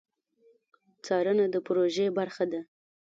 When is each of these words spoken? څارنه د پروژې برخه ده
څارنه 1.05 1.45
د 1.53 1.55
پروژې 1.65 2.05
برخه 2.17 2.45
ده 2.51 2.61